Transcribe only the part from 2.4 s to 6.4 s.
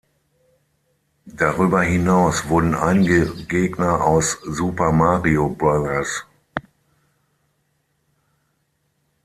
wurden einige Gegner aus "Super Mario Bros.